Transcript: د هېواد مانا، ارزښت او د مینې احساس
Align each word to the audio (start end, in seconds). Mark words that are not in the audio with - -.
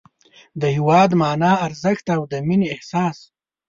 د 0.61 0.63
هېواد 0.75 1.09
مانا، 1.21 1.53
ارزښت 1.67 2.05
او 2.15 2.21
د 2.31 2.33
مینې 2.47 2.67
احساس 2.75 3.17